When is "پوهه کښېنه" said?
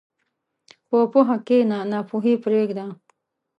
1.11-1.77